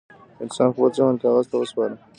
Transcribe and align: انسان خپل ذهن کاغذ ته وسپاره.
انسان 0.43 0.67
خپل 0.73 0.89
ذهن 0.97 1.15
کاغذ 1.23 1.45
ته 1.51 1.55
وسپاره. 1.59 1.95